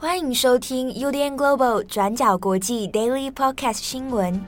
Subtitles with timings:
[0.00, 4.40] 欢迎收听 UDN Global 转角国际 Daily Podcast 新闻。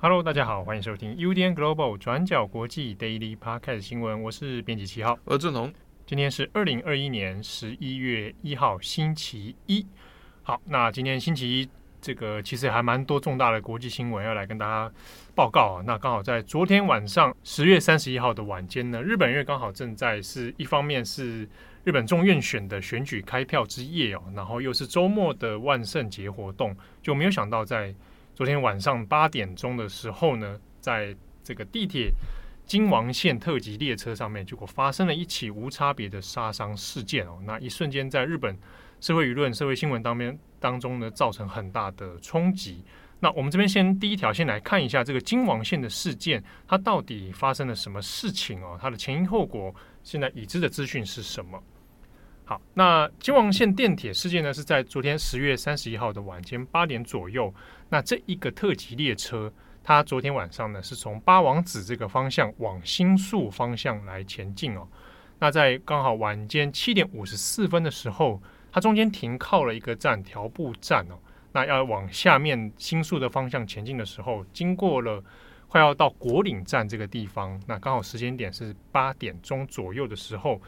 [0.00, 4.20] Hello，大家好，欢迎收听 UDN Global 转角国际 Daily Podcast 新闻。
[4.24, 5.72] 我是编辑七号，我是郑彤。
[6.04, 9.86] 今天是二零二一年十一月一号，星期一。
[10.42, 11.68] 好，那今天星期一，
[12.02, 14.92] 这个其实还蛮多重大的国际新闻要来跟大家
[15.36, 15.82] 报告啊。
[15.86, 21.48] 那刚好在昨天晚上十月三十一号的晚间呢，日本因为刚好正在是一方面是
[21.84, 27.94] 日本众院选的选举开票之夜哦，然后又是周末的万圣节活动，就没有想到在
[28.34, 32.10] 昨天晚上八点钟的时候呢，在这个地铁
[32.66, 37.38] 京王线特急列车上面，结果发生了一起无差别的杀伤事件哦。
[37.46, 38.58] 那一瞬间在日本。
[39.02, 42.84] 社会舆论、社会新闻当边当中呢，造成很大的冲击。
[43.18, 48.78] 那我们这边先第一条，先来看一下这个京王线的事件，它到底发生了什么事情哦？
[48.80, 51.60] 它的前因后果，现在已知的资讯是什么？
[52.44, 57.52] 好，那京王线电铁事件呢，是在昨天十月三十一号的晚间八点左右。
[57.88, 64.86] 那这一个特急列车，它昨天晚上呢，是从八王子这个方向往新宿方向来前进哦。
[65.40, 68.40] 那在刚好晚间七点五十四分的时候。
[68.72, 71.14] 它中间停靠了一个站，调布站哦。
[71.52, 75.22] 那要往下面新宿的方向前进的时候，经过了
[75.68, 80.58] 快要到国领站这个地方，那刚好时间点是八点钟左右的时候。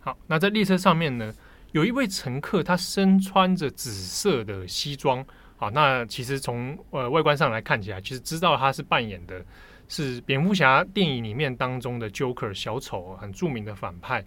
[0.00, 1.32] 好，那在列车上面呢，
[1.70, 5.24] 有一位乘客，他身穿着紫色的西装。
[5.56, 9.44] 好，那其实从呃外观上来看起来，其实知道他是扮演的
[9.86, 14.24] 是蝙蝠侠电影里面当中的 Joker 小丑，很著名的反派。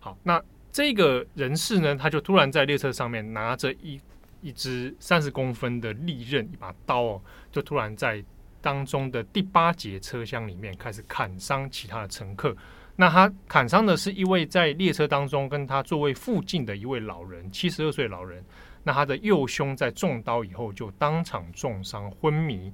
[0.00, 0.42] 好，那。
[0.78, 4.00] 这个人士呢，他就突然在列车上面拿着一
[4.40, 8.24] 一支三十公分的利刃，一把刀哦，就突然在
[8.60, 12.56] 当中的第八节车厢里面开始砍伤其他的乘客。
[12.94, 18.44] 那他砍伤的是一位在列车当中跟他座位附近的一位老人，七十二岁老人。
[18.84, 22.72] 那他的右胸在中刀以后就当场重伤昏迷。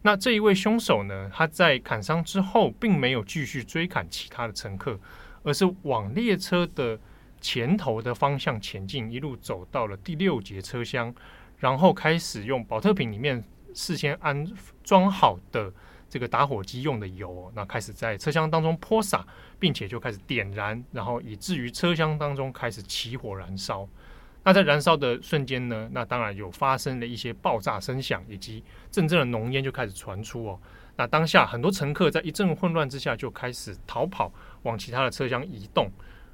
[0.00, 4.98] 那这一位凶手呢，他在砍伤之后并没有继续追砍其他的乘客，
[5.42, 6.98] 而是往列车的。
[7.42, 11.14] 前头的方向前进，一路走到了第六节车厢，
[11.58, 13.44] 然后开始用宝特瓶里面
[13.74, 14.46] 事先安
[14.82, 15.70] 装好的
[16.08, 19.26] 这个打火机用的油，那开始在车厢当中泼洒，
[19.58, 23.86] 并且就开始点燃，然后以至于车厢当中开始起火燃烧。
[24.44, 30.60] 那在燃烧的瞬间呢，那当然有发生了一些爆炸声响，以及阵阵的浓烟就开始传出哦。
[30.96, 34.32] 那当下很多乘客在一阵混乱之下就开始逃跑，
[34.62, 35.90] 往其他的车厢移动。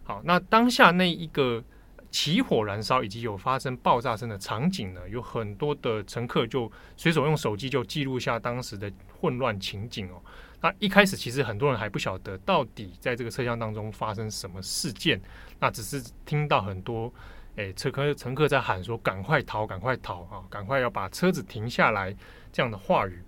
[0.08, 1.62] 好，那当下那一个
[2.10, 10.18] 起火燃烧以及有发生爆炸声的场景呢，有很多的乘客就随手用手机就记录下当时的混乱情景哦。
[10.62, 15.20] 那一开始其实很多人还不晓得到底在这个车厢当中发生什么事件，
[15.60, 17.12] 那只是听到很多
[17.56, 22.16] 诶车客乘客在喊说赶快逃，赶快逃啊，赶快要把车子停下来
[22.50, 23.22] 这样的话语。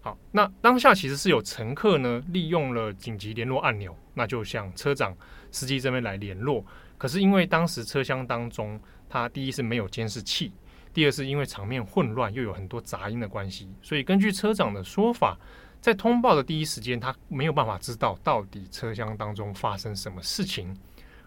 [0.00, 5.12] 好，那当下其实是有乘客呢利用了紧急联络按钮，那就向车长。
[5.50, 6.64] 司机这边来联络，
[6.96, 10.52] 可是因为当时车厢当中，他第一是没有监视器，
[10.92, 15.38] 第二是因为场面混乱，又有很多杂音的关系，所以根据车长的说法，
[15.80, 20.76] 在通报的第一时间，他没有办法知道到底车厢当中发生什么事情。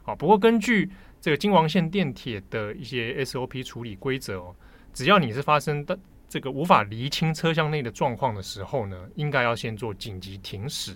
[0.04, 0.90] 好，不过根据
[1.22, 4.56] 这个京王线电铁的一些 SOP 处理规则哦，
[4.94, 5.98] 只要你是发生的
[6.28, 10.96] 这个无法厘清车厢内的状况的时候呢，应该要先做紧急停驶。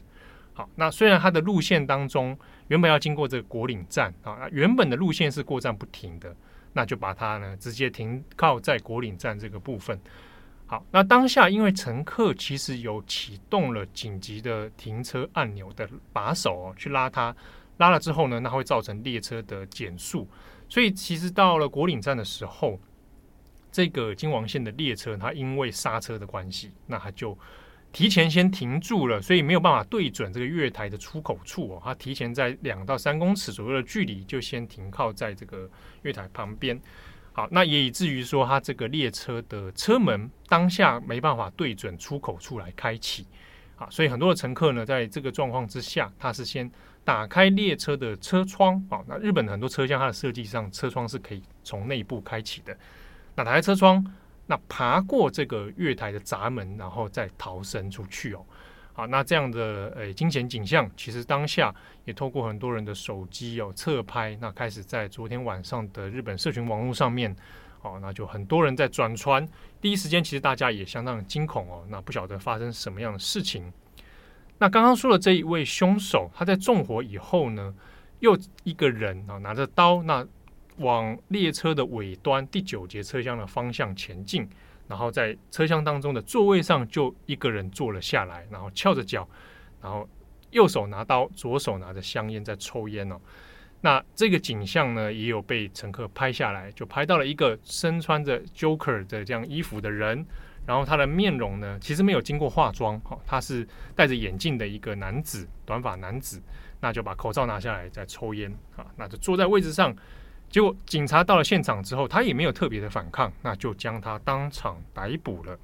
[0.57, 2.35] 好，那虽然它的路线当中
[2.68, 6.35] 原本要经过这个国领站啊，原本的路线是过站不停的，
[6.73, 10.00] 那就把它呢直接停靠在国领站这个部分。
[10.66, 17.35] 好，那当下因为乘客其实有启动了紧急的停车按钮的把手哦，去拉它，
[17.78, 20.28] 拉了之后呢，那会造成列车的减速，
[20.68, 22.79] 所以其实到了国领站的时候，
[23.72, 27.38] 这个京王线的列车它因为刹车的关系，那它就。
[27.94, 31.81] 提前先停住了，所以没有办法对准这个月台的出口处哦。
[31.84, 35.68] 它提前在两到三公尺左右的距离就先停靠在这个
[36.04, 36.80] 月台旁边。
[37.34, 43.25] 好，那也以至于说，它这个列车的车门当下没办法对准出口处来开启。
[43.75, 46.69] 好，所以很多的乘客呢，在这个状况之下，他是先
[47.04, 48.83] 打开列车的车窗。
[48.90, 52.78] 好，那日本很多车厢它的设计上，车窗是可以从内部开启的。
[53.36, 54.06] 那打开车窗。
[54.47, 58.44] 那爬过这个月台的闸门，然后再逃生出去哦。
[58.94, 61.71] 好，那这样的诶惊险景象，其实当下
[62.05, 67.35] 也透过很多人的手机哦侧拍，那开始在昨天晚上的日本社群网络上面
[67.83, 69.47] 哦，那就很多人在转船，
[69.79, 73.71] 第一时间其实大家也相当惊恐哦，那不晓得发生什么样的事情。
[74.57, 77.75] 那刚刚说的这一位凶手，他在纵火以后呢，
[78.21, 80.25] 又一个人啊拿着刀，那
[80.77, 84.47] 往列车的尾端第九节车厢的方向前进，
[84.88, 89.27] 然后在车厢当中的座位上就一个人坐了下来，然后翘着脚，
[89.81, 90.07] 然后
[90.51, 93.19] 右手拿刀，左手拿着香烟在抽烟哦。
[93.81, 100.25] 那这个景象呢，也有被乘客拍下来，就拍到了一个身穿着 Joker 的这样衣服的人，
[100.65, 106.41] 然后他的面容呢，其实没有经过化妆，哈，他是戴着眼镜的一个男子，短发男子，
[106.81, 109.95] 那就把口罩拿下来在抽烟，啊，那就坐在位置上，
[110.49, 115.57] 结果警察到了现场之后，他也没有特别的反抗，那就将他当场逮捕了。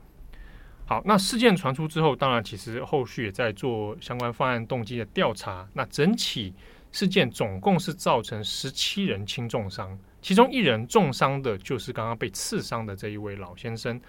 [0.85, 6.53] 好，那事件传出之后，当然其实后续也在做相关犯案动机的调查，那整起。
[6.91, 13.99] 事件总共是造成十七人轻重伤，其中一人重伤的就是刚刚被刺伤的这一位老先生。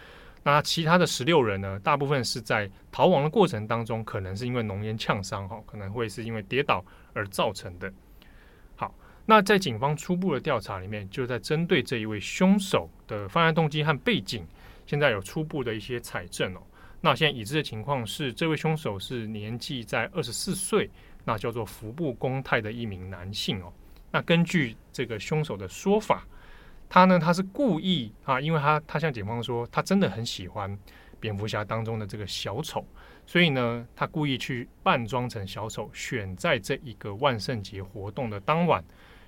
[0.42, 1.80] 那其他的十六人呢？
[1.80, 6.84] 大部分是在逃亡的过程当中，可能是因为浓烟呛伤，哈，可能会是因为跌倒
[7.14, 7.90] 而造成的。
[9.26, 14.46] 那在警方初步的调查里面，就在针对这一位凶手的犯案动机和背景，
[14.86, 16.62] 现在有初步的一些采证哦。
[17.00, 20.90] 那现在已知的情况是，这位凶手是年纪在二十四岁。
[21.26, 23.72] 那叫做服部公泰的一名男性哦。
[24.10, 26.22] 那根据这个凶手的说法，
[26.86, 30.78] 他呢，他是故意啊，因为他他向警方说，他真的很喜欢
[31.18, 32.86] 蝙蝠侠当中的这个小丑，
[33.24, 38.84] 所以呢，他故意去扮装成小丑，选在这一个万圣节活动的当晚，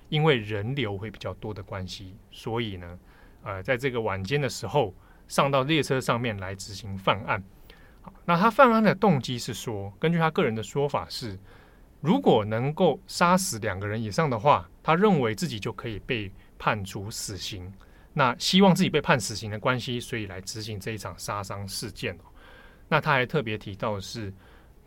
[0.09, 2.99] 因为人流会比较多的关系，所以呢，
[3.43, 4.93] 呃，在这个晚间的时候
[5.27, 7.43] 上到列车上面来执行犯案。
[8.01, 11.37] 好，那他犯案的动机是说，根据他个人的说法是。
[11.99, 17.73] 如果能够杀死两个人以上的话，他认为自己就可以被判处死刑。
[18.13, 22.15] 那希望自己被判死刑的关系，所以来执行这一场杀伤事件。
[22.87, 24.31] 那他还特别提到的是，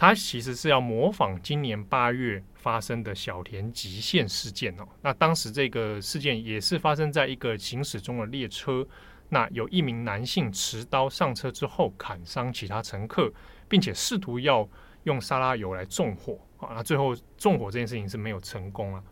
[0.01, 4.89] 他其实是要模仿今年八月发生的小田急线事件哦。
[5.03, 8.89] 那当时这个事件也是发生在一个行驶中的列车，
[9.29, 13.31] 那有一名男性持刀上车之后砍伤其他乘客，
[13.69, 14.67] 并且试图要
[15.03, 16.39] 用沙拉油来纵火。
[16.57, 19.05] 啊，那最后纵火这件事情是没有成功啊，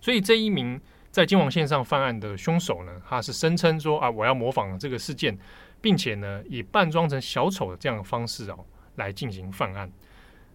[0.00, 0.80] 所以这一名
[1.10, 5.38] 在京王线上犯案的凶手呢，他是声称说啊，我要模仿这个事件，
[5.82, 8.64] 并且呢，以扮装成小丑的这样的方式哦
[8.98, 9.90] 来进行犯案。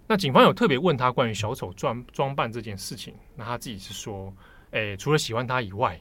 [0.06, 4.32] 那警方有特别问他关于小丑装装扮这件事情，那他自己是说，
[4.70, 6.00] 诶，除了喜欢他以外，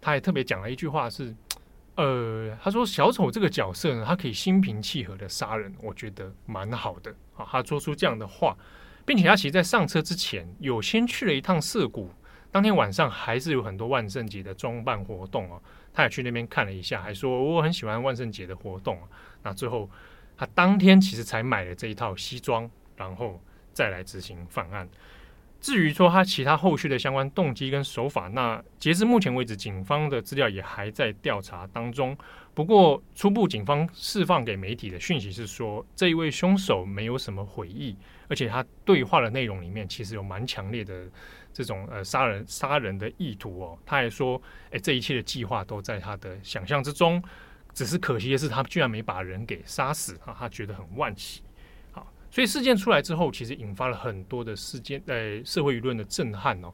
[0.00, 1.34] 他还特别讲了一句话是，
[1.94, 7.46] 呃，他说小丑这个角色呢，他可以心平气和的杀人，我觉得蛮好的啊。
[7.50, 8.56] 他说出这样的话。
[9.06, 12.08] 并且他其实，在上车之前，有先去了一趟涩谷。
[12.50, 15.62] 当天晚上还是有很多万圣节的装扮活动哦，
[15.92, 18.98] 他也去那边看了一下，还说我很喜欢万圣节的活动。
[19.42, 19.90] 那最后，
[20.36, 23.40] 他当天其实才买了这一套西装，然后
[23.72, 24.88] 再来执行犯案。
[25.60, 32.14] 至于说他其他后续的相关动机跟手法，那截至目前为止，警方的资料也还在调查当中。
[32.52, 37.96] 不过初步警方释放给媒体的讯息是说，这一位凶手没有什么悔意，
[38.28, 41.06] 而且他对话的内容里面其实有蛮强烈的
[41.50, 43.78] 这种呃杀人杀人的意图哦。
[43.86, 44.40] 他还说，
[44.70, 47.22] 诶，这一切的计划都在他的想象之中，
[47.74, 51.42] 只是可惜的是他居然没把人给杀死啊，他觉得很惋惜。
[51.90, 56.72] 好所以事件出来之后，其实引发了很多的事件，呃，社会舆论的震撼哦。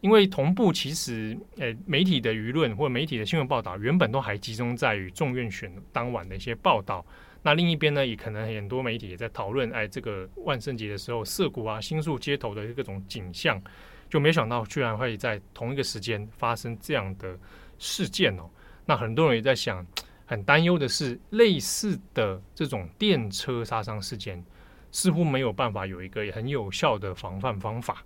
[0.00, 7.06] 因为同步，其实，呃，媒体的舆论或媒体的新闻报道，原本都还集中在于众院选当晚的一些报道。
[7.40, 13.62] 那另一边呢，也可能很多媒体也在讨论，哎，这个万圣节的时候，涩谷啊、新宿街头的各种景象，
[14.10, 17.38] 就没想到居然会在同一个时间发生这样的
[17.78, 18.50] 事件哦。
[18.84, 19.86] 那很多人也在想，
[20.32, 24.42] 很担忧的是，类似的这种电车杀伤事件。
[24.90, 28.04] 似乎没有办法有一个很有效的防范方法。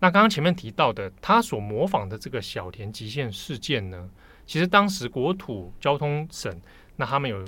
[0.00, 4.10] 那刚刚前面提到的，他所模仿的这个小田极限事件呢，
[4.44, 6.60] 其实当时国土交通省
[6.96, 7.44] 那他们有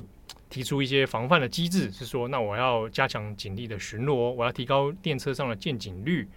[0.49, 6.29] 提出一些防范的机制，是说，那我要加强警力的巡逻，我要提高电车上的见警率，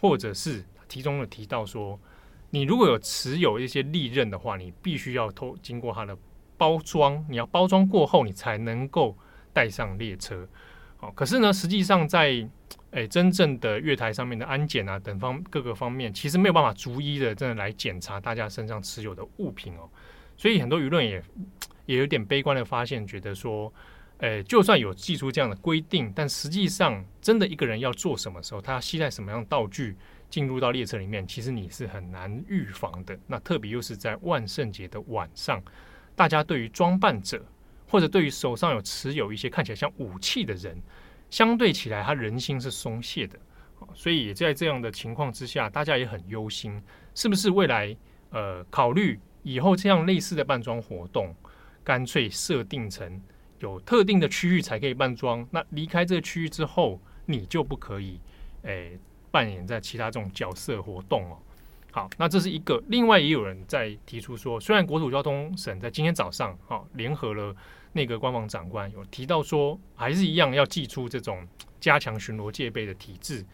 [0.00, 1.98] 或者是其中有提到说，
[2.50, 6.18] 你如果有持有一些利刃的话，你必须要偷经过它的
[6.62, 9.18] 包装，你要包装过后，你才能够
[9.52, 10.46] 带上列车。
[11.00, 12.48] 哦，可是呢，实际上在
[12.92, 19.90] 诶、真正的月台上面的安检啊等方各个方面，其实没有办法逐一的真的来检查大家身上持有的物品哦，
[20.36, 21.20] 所以很多舆论也
[21.86, 23.72] 也有点悲观的发现，觉得说，
[24.18, 29.96] 诶、就算有寄出这样的规定，但实际上真的一个人要做什么时候，他要携带什么样的道具
[30.30, 33.18] 进入到列车里面，其实你是很难预防的。
[33.26, 35.60] 那特别又是在万圣节的晚上，
[36.14, 37.44] 大家对于装扮者
[37.88, 40.80] 或者对于手上有持有一些看起来像武器的人，
[41.30, 43.38] 相对起来他人心是松懈的。
[43.94, 46.80] 所以在这样的情况之下，大家也很忧心，
[47.14, 47.96] 是不是未来
[48.30, 51.34] 呃考虑以后这样类似的扮装活动，
[51.82, 53.20] 干脆设定成
[53.58, 58.20] 有特定的区域才可以扮装，那离开这个区域之后，你就不可以
[58.62, 58.96] 诶、
[59.32, 61.38] 扮演在其他这种角色活动哦。
[61.92, 62.82] 好，那这是一个。
[62.88, 67.54] 另外也有人在提出说，虽然国土交通省在今天早上哈、联合了
[67.92, 71.46] 那个官房长官有提到说，还是一样要祭出这种
[71.78, 73.44] 加强巡逻戒备的体制。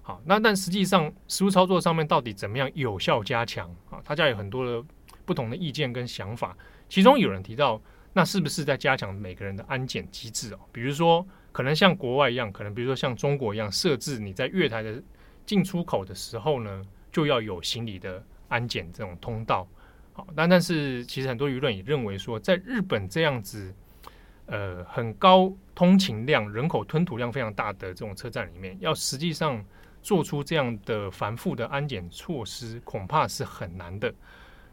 [0.00, 4.00] 好，那但实际上实务操作上面到底怎么样有效加强啊？
[4.04, 4.84] 大家有很多的
[5.24, 6.56] 不同的意见跟想法。
[6.88, 10.60] 其中有人提到，那是不是在加强每个人的安检机制哦？
[10.70, 15.02] 比如说，可能像国外一样，可能比如说像中国一样，设置你在月台的
[15.44, 19.68] 进出口的时候呢，就要有行李的安检这种通道。
[20.12, 23.72] 好，但但是其实很多舆论也认为说，在日本这样子。
[24.46, 29.64] 呃，很高通勤量、人口吞吐量非常大的这种车站里面，要实际上
[30.02, 34.12] 做出这样的繁复的安检措施，恐怕是很难的。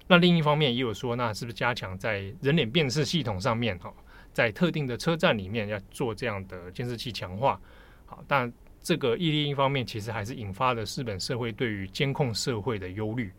[0.08, 3.93] 那另一方面也有说，那是不是加强在人脸辨识系统上面，哈，
[4.34, 7.62] 在特定的车站里面要做这样的监视器强化？
[8.08, 13.31] 好，但这个另一方面其实还是引发了日本社会对于监控社会的忧虑。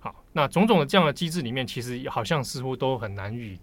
[0.00, 3.58] 好，那种种的这样的机制里面，其实好像似乎都很难以。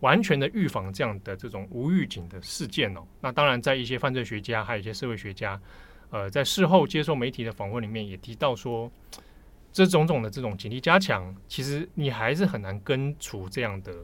[0.00, 5.60] 完全的预防这样的这种无预警的事件哦，那当然在一些犯罪学家还有一些社会学家，
[6.10, 8.90] 呃，在事后接受媒体的访问里面也提到说，
[9.72, 13.94] 这种种的这种警力加强，其实你还是很难根除这样的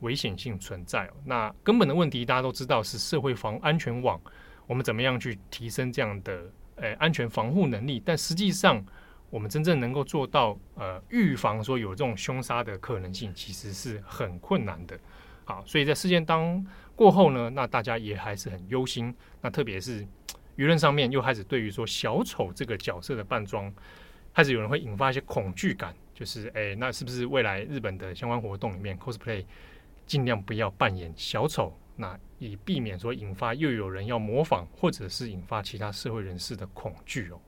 [0.00, 1.08] 危险性存在。
[1.24, 4.20] 那根本的问题大家都知道是社会防安全网，
[4.68, 6.42] 我们怎么样去提升这样的
[6.76, 8.00] 呃安全防护能力？
[8.04, 8.84] 但实际上
[9.30, 14.96] 我们真正能够做到呃预防说有这种凶杀的可能性，其实是很困难的。
[15.44, 19.14] 好，所以在事件当过后呢，那大家也还是很忧心。
[19.40, 20.06] 那特别是
[20.56, 23.72] 舆论上面又开始对于说小丑这个角色的扮装，
[24.34, 29.44] 开始有人会引发一些恐惧感，就是哎，那是不是未来日本的相关活动里面 cosplay
[30.06, 37.40] 尽量不要扮演小丑，那以避免说引发又有人要模仿，或者是引发其他社会人士的恐惧哦。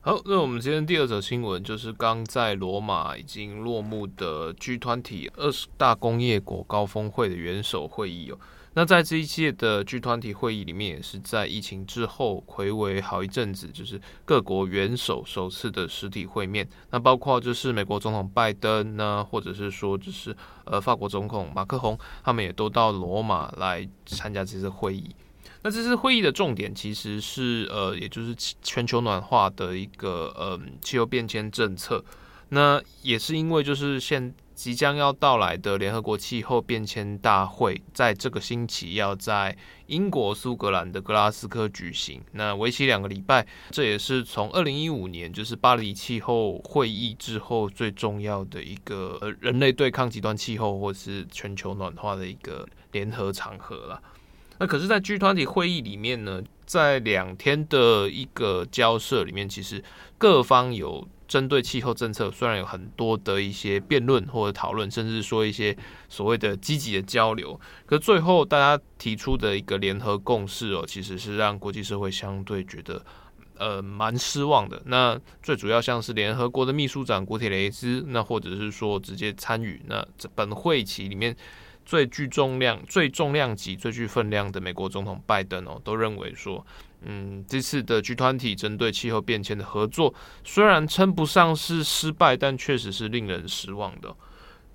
[0.00, 8.38] 好，那我们今天第二则新闻就是刚在罗马已经落幕的 G 团体二十大工业国高峰会的元首会议哦。
[8.76, 16.68] 那在这一届的 G 团体会议里面，也是在疫情之后睽违好一阵子，就是各国元首首次的实体会面。
[16.90, 25.14] 那包括就是美国总统拜登呢，或者是说就是呃法国总统马克宏，他们也都到罗马来参加这次会议。
[25.62, 32.04] 那这次会议的重点其实是呃，也就是全球暖化的一个呃气候变迁政策。
[32.54, 39.56] 那也是因为就是现即将要到来的联合国气候变迁大会，在这个星期要在
[39.86, 43.44] 英国苏格兰的格拉斯哥举行，那为期两个礼拜。
[43.72, 54.00] 这也是从二零一五年就是巴黎气候会议之后最重要的一个呃人类对抗极端气候或是全球暖化的一个联合场合了。
[54.56, 59.82] 那可是，在 G20 会议里面呢，在两天的一个交涉里面，其实
[60.16, 65.76] 各方有针对气候政策，虽然有很多的一些辩论或者讨论，甚至说一些
[66.08, 73.04] 所谓的积极的交流，可最后大家提出的一个联合共识哦，其实是让国际社会相对觉得
[73.56, 74.82] 呃蛮失望的。
[74.86, 81.36] 那最主要像是联合国的秘书长古铁雷斯，那或者是说直接参与那本会期里面。
[81.86, 86.64] 最具重量、最重量级、最具分量的美国总统拜登哦，都认为说，
[87.06, 94.14] 嗯，这次的 G 团体针对气候变迁的合作，虽然称不上是失败，但确实是令人失望的。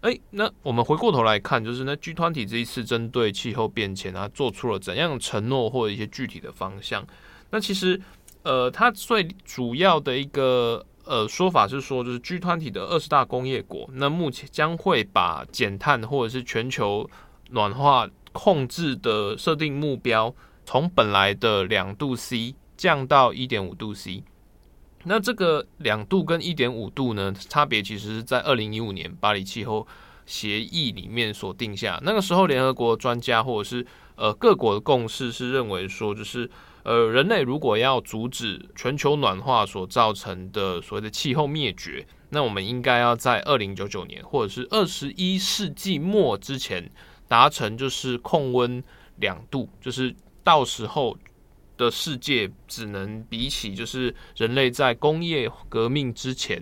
[0.01, 7.05] 哎，那我们回过头来看，就是那 G 团体这一次针对气候变迁，它做出了怎样的承诺或者一些具体的方向？
[7.49, 7.99] 那其实，
[8.43, 10.85] 呃，它最主要的一个。
[11.05, 17.09] 呃，说法是说，就是 G 团体的二十大工业国，那目前将会把减碳或者是全球
[17.49, 20.31] 暖化控制的设定目标，
[20.71, 24.23] 从本来的两度 C 降到一点五度 C。
[25.05, 29.87] 那这个两度跟一点五度呢，差别其实是在二零一五年巴黎气候
[30.27, 31.99] 协议里面所定下。
[32.03, 33.83] 那个时候，联合国专家或者是
[34.15, 36.47] 呃各国的共识是认为说，就是。
[36.83, 46.89] 呃，人类如果要阻止全球暖化所造成的所谓的气候灭绝，那我们应该要在二零九九年或者是二十一世纪末之前
[47.27, 48.81] 达成，就是控温
[49.17, 50.15] 两度，就是
[50.49, 51.15] 到时候
[51.77, 56.59] 的世界只能比起就是人类在工业革命之前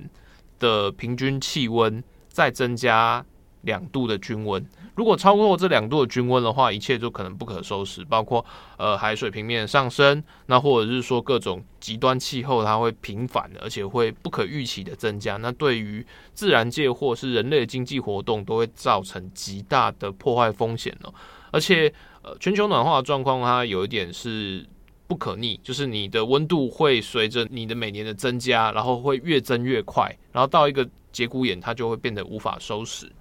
[0.60, 3.26] 的平均气温再增加
[3.62, 4.62] 两度的均温。
[4.94, 8.46] 如果超过这两度的均温的话，一切就可能不可收拾，包括
[8.78, 15.38] 呃海水平面上升，那或者是说各种极端气候它会频繁的，而且会不可预期的增加。
[15.38, 21.14] 那对于自然界或是人类的经济活动，都会造成极大的破坏风险哦。
[21.52, 21.94] 而且
[22.40, 24.66] 全球暖化的状况，它有一点是
[25.08, 33.12] 不可逆，就是你的温度会随着你的每年的增加，然后会越增越快，然后到一个节骨眼，它就会变得无法收拾。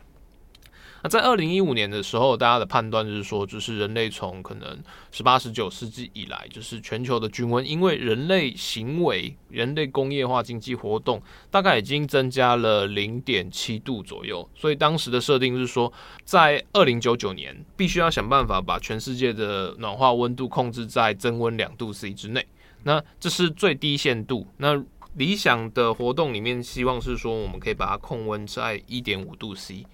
[1.09, 4.79] 在二零一五年的时候，大家的判断就是说，就是人类从可能
[5.11, 14.49] 十八、十九世纪以来，就是全球的均温，因为人类行为、人类工业化经济活动，大概已经增加了零点七度左右。
[14.55, 15.93] 所以当时的设定是说，
[16.25, 22.47] 在二零九九年，必须要想办法把全世界的暖化温度控制在增温两度 C 之内。
[22.85, 24.47] 那这是最低限度。
[24.59, 24.83] 那
[25.15, 29.85] 理想的活动里面，希望是说，我们可以把它控温在一点五度 C。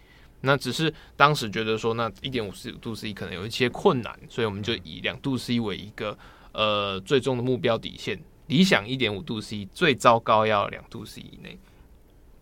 [0.42, 6.18] 那只是当时觉得说，那一点五度 C 可能有一些困难，所以我们就以两度 C 为一个
[6.52, 8.20] 呃最终的目标底线。
[8.48, 11.58] 理想一点五度 C，最糟糕要两度 C 以内。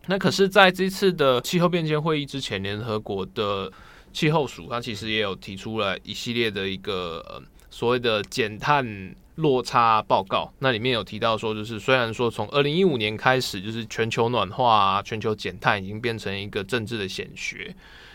[0.07, 3.71] 那可是在这次的气候变迁会议之前，联合国的
[4.11, 7.41] 气候署它其实也有提出了一系列的一个呃
[7.71, 9.15] 所谓的减碳。
[9.35, 17.73] 落差报告，那里面有提到说，就是虽然说从二零一五年开始，就是全球暖化、全球减碳已经变成一个政治的显学，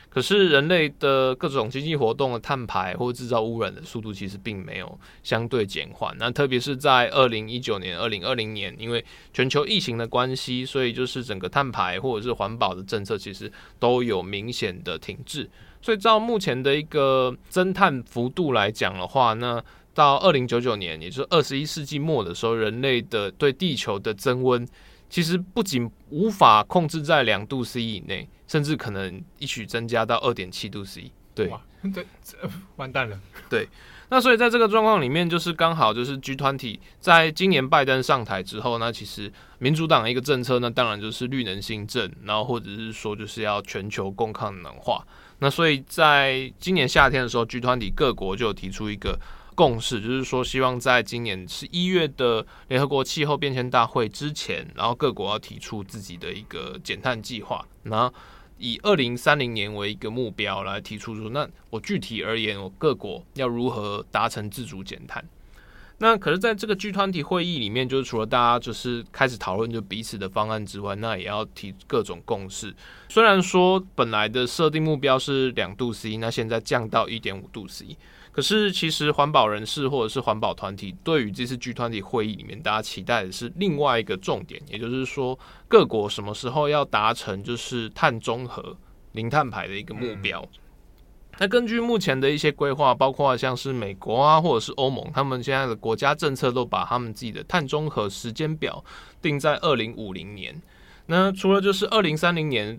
[0.08, 6.14] 可是人类的各种经济活动的碳排或制造污染的速度其实并没有相对减缓。
[6.18, 15.48] 那特别是在二零一九年、二零二零年，因为全球疫情的关系，所以就是整个碳排或者是环保的政策其实都有明显的停滞。
[15.86, 19.62] 所以照目前的一个增碳幅度来讲的话，那
[19.94, 24.66] 到二零九九年，也就是二十一世纪末的时候，人类的对地球的增温，
[25.08, 31.12] 其实不仅无法控制在两度 C 以内，甚至可能一举增加到二点七度 C。
[31.36, 31.48] 对，
[31.94, 32.04] 对，
[32.74, 33.20] 完蛋了。
[33.48, 33.68] 对，
[34.08, 45.04] 那所以在这个状况里面，就是刚好就是 G 团体在今年拜登上台之后，那其实民主党的一个政策，那当然就是绿能新政，然后或者是说就是要全球共抗能化。
[45.38, 49.18] 那所以在今年夏天的时候，G 团体各国就提出一个。
[49.56, 58.12] 共识就是说，希望在今年十一月的联合国气候变迁大会之前，然后各国要提出自己的一个减碳计划，然后
[58.58, 65.24] 以二零三零年为一个目标来提出说，那我具体而言，我各国要如何达成自主减碳？
[65.98, 72.74] 那可是在这个 G 团体会议里面，就是除了大家就是开始讨论就彼此的方案之外，那也要提各种共识。
[73.08, 77.96] 虽然说本来的设定目标是两度 C，那现在降到一点五度 C。
[78.36, 88.76] 可是，其实环保人士或者是环保团体对于这次 G 团体会议里面，大家期待的是另外一个重点，也就是说，各国什么时候要达成就是碳中和、
[89.12, 90.46] 零碳排的一个目标。
[91.38, 98.84] 那根据目前的一些规划，包括像是美国啊，或者是欧盟，他们现在的国家政策都把他们自己的碳中和时间表
[99.22, 100.60] 定在二零五零年。
[101.06, 102.78] 那除了就是二零三零年。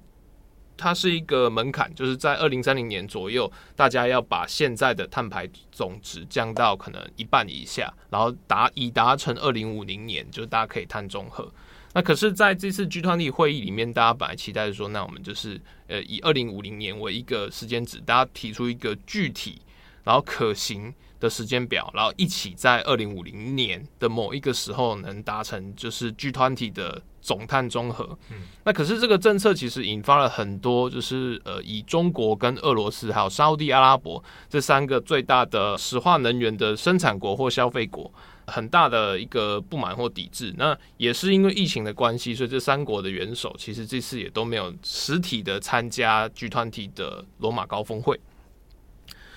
[0.78, 11.52] 它是一个门槛，就是在二零三零年左右，大家要把现在的碳排总值降到可能一半以下，然后达以达成二零五零年，就是大家可以碳中和。
[11.94, 19.60] 那可是在这次 G20 会议里面，大家本来期待说，那我们就是呃以二零五零年为一个时间值，大家提出一个具体
[20.04, 27.02] 然后可行的时间表，然后一起在二零五零年的某一个时候能达成，就是 G20 的。
[27.28, 38.10] 总碳中和，嗯，那可是这个政策其实引发了很多，就是呃，以中国跟俄罗斯还有沙乌地阿拉伯这三个最大的石化能源的生产国或消费国，
[38.46, 40.54] 很大的一个不满或抵制。
[40.58, 48.18] 那也是因为疫情的关系，所以这三国的元首其实这次也都没有实体的参加 G 团体的罗马高峰会。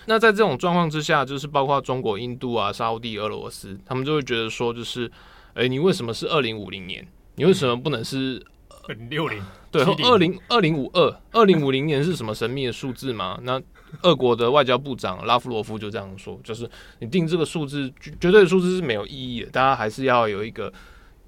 [0.06, 5.10] 那在这种状况之下，就是包括中国、印度啊、沙乌地、俄罗斯，他们就会觉得说，就是，
[5.54, 7.04] 诶、欸，你为什么是二零五零年？
[7.40, 8.38] 你为什么不能是
[9.08, 9.42] 六零？
[9.70, 13.40] 对，二零二零五二、二零五零年是什么神秘的数字吗？
[13.44, 13.58] 那
[14.02, 19.46] 俄国的外交部长拉夫罗夫就这样说，就是你定这个数字，绝对的数字是没有意义的。
[19.48, 20.70] 大家还是要有一个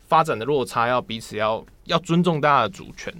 [0.07, 3.11] 发展的落差，要彼此要要尊重大家的主权。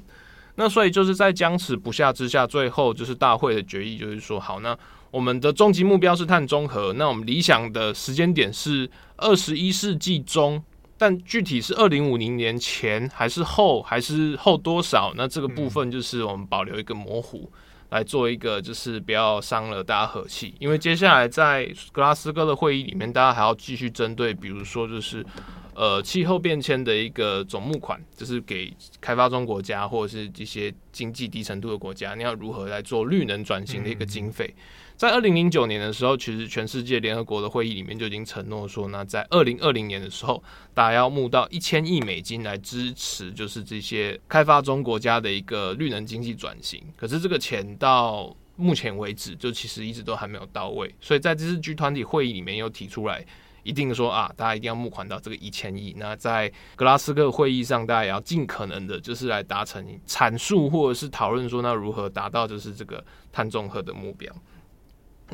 [0.57, 4.79] 那所以就是在僵持不下之下，最后就是大会的决议，就是说好，那
[5.11, 10.63] 我们的终极目标是碳中和，那我们理想的时间点是二十一世纪中。
[11.03, 15.13] 但具体是二零五零年前还是后，还是后多少？
[15.17, 17.51] 那这个部分就是我们保留一个模糊，
[17.91, 20.55] 来做一个就是不要伤了大家和气。
[20.61, 25.27] 因为接下来在格拉斯哥的会议里面，大家还要继续针对，比如说就是
[25.75, 34.55] 呃气候变迁的一个总募款，就是给开发中国家或者是一些经济低程度的国家，你要如何来做绿能转型的一个经费。
[35.03, 40.41] 在二零零九年的时候，其实全世界联合国的会议里面就已经承诺说，那在二零二零年的时候，
[40.73, 46.81] 大家要募到一千亿美金来支持，就是这些开发中国家的一个绿能经济转型。
[46.97, 50.95] 可是这个钱到目前为止，就其实一直都还没有到位。
[51.01, 53.27] 所以在这次 G 团体会议里面又提出来，
[53.65, 55.97] 一定说啊，大家一定要募款到这个一千亿。
[55.99, 64.33] 那在格拉斯哥会议上，大家也要尽可能的，就是来达成阐述或者是讨论说，那如何达到就是这个碳中和的目标。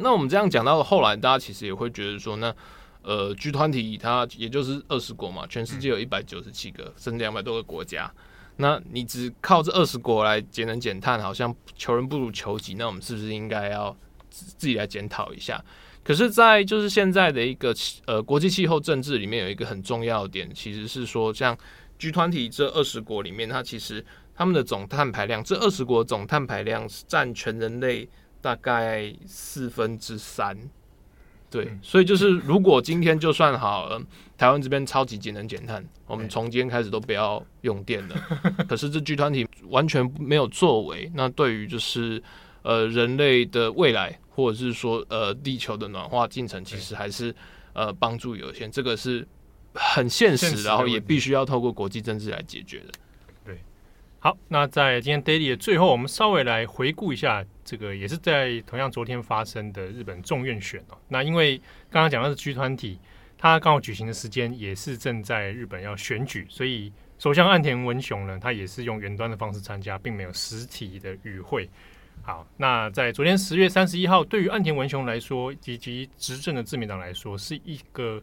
[0.03, 2.55] 那我们这样讲到了后来，大家其实也会觉得说，那
[3.03, 8.13] 呃，G 团体它也就是二十国嘛，全世界有一百九十七个，甚至两百多个国家。
[8.57, 12.75] 那你只靠这二十国来节能减碳，好像求人不如求己。
[12.75, 13.97] 那我们是不是应该要
[14.29, 15.65] 自己来检讨一下？
[16.03, 17.75] 可是，在就是现在的一个
[18.07, 21.57] 呃国际气候政治里面，有一个很重要的点，其实是说，像
[21.99, 28.09] G 团体这二十国里面，它其实他们的总碳排量，这二十国总碳排量是占全人类。
[28.41, 30.57] 大概四分之三，
[31.51, 34.01] 对，所以就是如果今天就算好了，
[34.37, 38.17] 台湾这边超级节能减碳，我们从今天开始都不要用电了。
[38.69, 42.23] 可是这剧团体完全没有作为，那对于就是
[42.63, 47.35] 呃人类的未来，或者是说呃地球的暖化进程，其实还是
[47.73, 48.71] 呃帮助有限。
[48.71, 49.27] 这个是
[49.75, 52.93] 很现实，然后也必须要透过国际政治来解决的。
[54.21, 60.99] 好，那在今天 Daily 的最后，我们稍微来回顾一下这个，也是在同样昨天发生的日本众院选哦。
[61.07, 61.57] 那因为
[61.89, 62.99] 刚刚讲到的是 G 团体
[63.39, 71.71] 它刚好举行的时间也是正在日本要选举，所以首相岸田文雄呢，他也是用远端的方式参加，并没有实体的与会。
[72.23, 78.21] 好，那在昨天十月三十一号，对于岸田文雄来说，以及执政的自民党来说，是一个。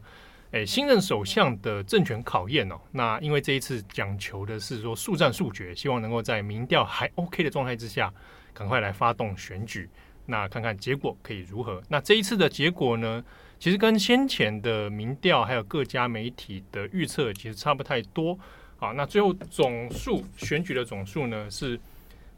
[0.52, 8.12] 诶，新任首相的政权考验哦，那因为这一次讲求的是说速战速决，希望能够在民调还 OK 的状态之下，
[8.54, 9.90] 赶快来发动选举，
[10.26, 11.82] 那看看结果可以如何。
[11.88, 13.24] 那这一次的结果呢，
[13.58, 18.38] 其实跟先前的民调还有各家媒体的预测其实差不太多。
[18.76, 21.78] 好，那最后总数选举的总数呢是。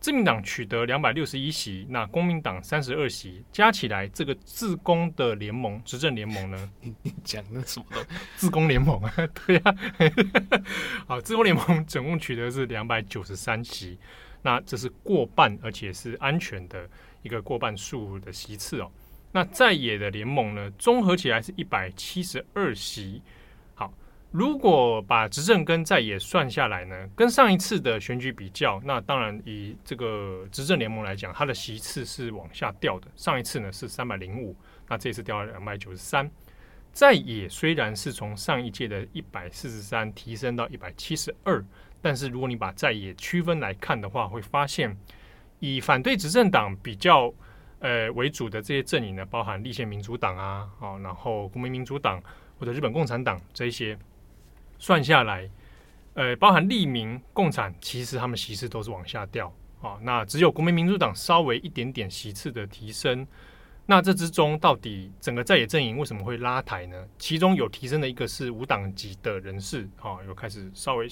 [0.01, 6.71] 自民党取得两百六十一席，那公民党三十二席，加起来这个自公的联盟执政联盟呢？
[6.81, 7.87] 你讲的什么？
[8.37, 9.13] 自公联盟啊？
[9.47, 9.75] 对呀、啊。
[11.09, 13.99] 好，自公联盟总共取得是两百九十三席，
[14.43, 16.89] 那这是过半，而且是安全的
[17.23, 18.91] 一个过半数的席次哦。
[19.33, 23.21] 那在野的联盟呢，综合起来是一百七十二席。
[24.31, 33.09] 如果把执政跟在野算下来呢，跟上一次的选举比较，那当然以这个执政联盟来讲，它的席次是往下掉的。
[33.17, 34.55] 上一次呢是三百零五，
[34.87, 36.31] 那这次掉了两百九十三。
[36.93, 41.65] 在野虽然是从上一届的一百四十三提升到一百七十二，
[42.03, 44.95] 但是如果你把在野区分来看的话，会发现
[45.59, 47.33] 以反对执政党比较
[47.79, 52.23] 呃为主的这些阵营呢，包含立宪民主党啊，好，然后国民民主党
[52.59, 53.99] 或者日本共产党这一些。
[54.79, 55.51] 算下来，
[56.15, 59.99] 呃，包含立民、共产，其实他们席次都是往下掉啊。
[60.03, 63.27] 那只有国民民主党稍微一点点席次的提升。
[63.91, 67.09] 那这之中，到底整个在野阵营为什么会拉抬呢？
[67.19, 71.09] 其中有提升的一个是无党籍的人士啊，有开始稍微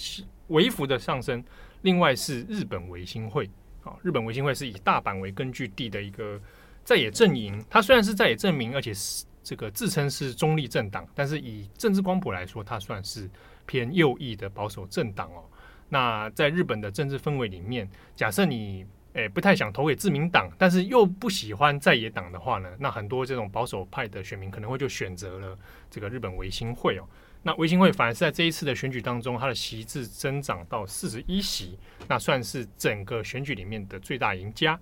[0.48, 1.42] 微幅的上升。
[1.82, 3.48] 另外是日本维新会
[3.82, 6.38] 啊，日本维新会是以大阪为根据地的一个
[6.84, 7.64] 在野阵营。
[7.70, 13.30] 它虽然是在野阵营，而且是这个自称是中立政党，但是以政治光谱来说，它算是。
[13.66, 15.44] 偏右翼的保守政党哦，
[15.88, 25.58] 那在日本的政治氛围里面，假设你诶、不太想投给自民党，但是又不喜欢在野党的话呢，那很多这种保守派的选民可能会就选择了
[25.90, 27.08] 这个日本维新会哦。
[27.42, 34.78] 那维新会反而是在这一次的选举当中，它的席次增长到四十一席，那算是整个选举里面的最大赢家。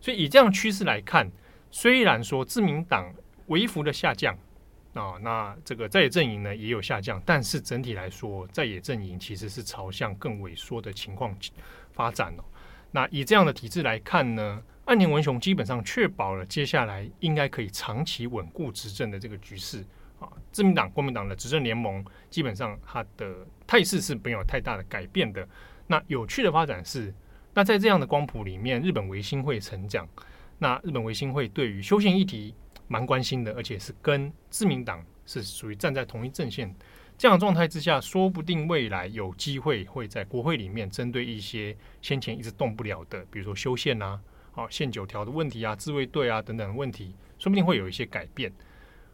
[0.00, 1.30] 所以以这样趋势来看，
[1.70, 3.10] 虽然说自民党
[3.46, 4.36] 微幅的下降。
[5.04, 11.36] 啊、那这个在野阵营呢也有下降，但是整体来说，在野阵营其实是朝向更萎缩的情况
[11.92, 12.44] 发展哦。
[12.90, 19.84] 那以这样的体制来看呢，岸田文雄基本上确保了接下来应该可以长期稳固执政的这个局势
[20.18, 20.28] 啊。
[20.50, 25.46] 自民党、国民党的执政联盟基本上它的态势是没有太大的改变的。
[25.86, 27.14] 那有趣的发展是，
[27.54, 30.08] 那在这样的光谱里面，日本维新会成长，
[30.58, 32.54] 那日本维新会对于修宪议题。
[32.88, 36.74] 蛮关心的，而且是跟自民党是属于站在同一阵线
[37.16, 44.20] 这样的状态之下，说不定未来有机会会在国会里面针对一些先前一直动不了的，比如说修宪啊、
[44.52, 48.52] 好宪九条的问题啊、自卫队啊等等的问题，说不定会有一些改变。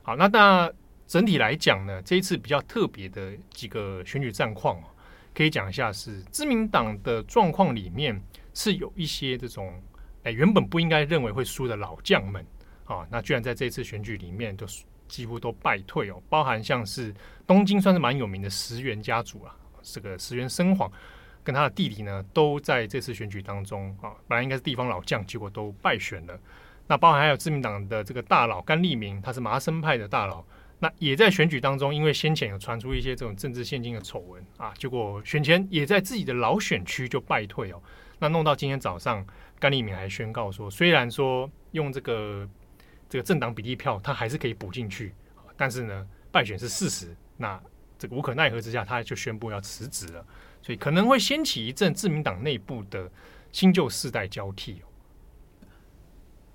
[0.03, 0.73] 好，那那
[1.07, 4.79] 整体来讲呢，这一次比较特别的几个选举战况，
[5.35, 9.83] 可以讲一下是自民党的状况里面是有一些这种，
[10.25, 12.45] 哎，原本不应该认为会输的老将们
[12.85, 14.67] 啊，那居然在这次选举里面都
[15.09, 17.15] 几乎都败退哦，包含像是
[17.47, 20.91] 东京算是蛮有名的石原家族啊，这个石原生晃
[21.43, 26.39] 跟他的弟弟呢，都在这次选举当中啊，本来应该是地方老将，结果都败选了。
[26.87, 30.45] 那包含还有自民党的这个大佬甘利明，他是麻生派的大佬。
[30.81, 37.83] 那也在选举当中，因为先前有传出一些这种政治献金的丑闻啊，结果选前也在自己的老选区就败退哦。
[38.19, 39.27] 那弄到今天早上，
[39.59, 42.47] 甘利明还宣告说，虽然说用这个
[43.15, 45.15] 这个政党比例票，他还是可以补进去，
[45.57, 47.15] 但是呢，败选是事实。
[47.37, 47.63] 那
[47.97, 50.27] 这个无可奈何之下，他就宣布要辞职了，
[50.61, 53.09] 所以可能会掀起一阵自民党内部的
[53.53, 54.91] 新旧世代交替哦。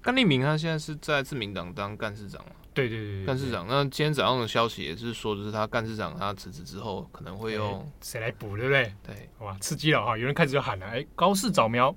[0.01, 2.51] 甘利明他现在是在自民党当干事长嘛？
[2.73, 3.65] 对对对，干事长。
[3.65, 8.93] 那今天早上的消息也是说，就是他干事长他辞职之后，可能会用谁来补，对不对？
[9.01, 10.17] 对，哇，刺激了哈！
[10.17, 11.95] 有人开始就喊了，哎，高市早苗、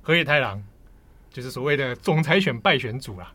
[0.00, 0.62] 河野太郎，
[1.32, 3.32] 就是所谓的总裁选败选组啦。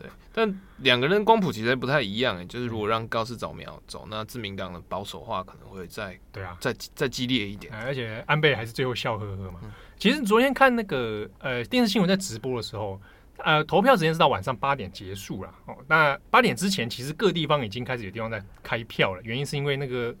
[0.00, 7.72] 对，但两个人光谱其实不太一样，诶，就是如果让高市早苗走，那自民党的保守化可能会再对啊，再再激烈一点。
[7.72, 9.60] 而且安倍还是最后笑呵呵嘛。
[9.64, 13.00] 嗯、其实昨天看那个呃电视新闻在直播的时候。
[13.44, 15.76] 呃，投票时间是到晚上八点结束了哦。
[15.86, 19.22] 那八点之前，其实各地方已经开始有地方在开票了。
[19.22, 20.12] 原因是因为那个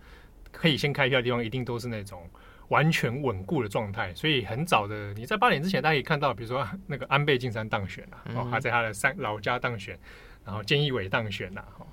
[0.52, 2.30] 可以先开票的地方，一定都是那种
[2.68, 4.14] 完全稳固的状态。
[4.14, 9.98] 所以很早的，你在八点之前，大家可以看到，比如说 那个安倍晋三当选了，哦，他在他的三老家当选，
[10.44, 11.86] 然后菅义伟当选了，哦。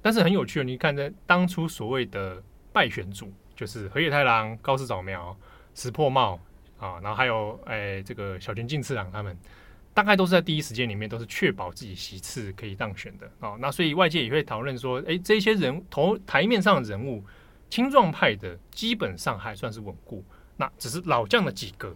[0.00, 5.36] 但是很有趣的，你看在当初所谓的败选组，就是河野太郎、高市早苗、
[5.74, 6.38] 石破茂
[6.78, 9.36] 啊，然后还有哎这个小泉进次郎他们。
[9.94, 13.58] 大概都是在第一时间里面，都是确保自己席次可以当选的哦。
[13.60, 17.24] 那所以外界也会讨论说，诶，这些人头台面上的人物，
[17.70, 20.24] 青壮派的基本上还算是稳固，
[20.56, 21.94] 那只是老将的几个，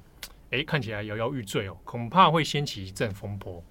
[0.50, 3.62] 哎，看起来摇摇欲坠哦，恐怕会掀起一阵风波。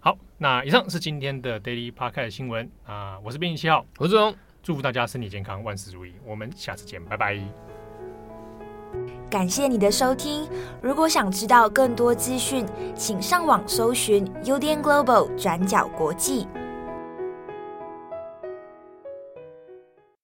[0.00, 7.38] 好，那以上是今天的 Daily Podcast 新闻啊，我是编辑七号，何志荣，祝福大家身体健康，万事如意，我们下次见，拜拜。
[9.28, 10.48] 感谢你的收听。
[10.80, 16.46] 如果想知道更多资讯，请上网搜寻 UDN Global 转角国际。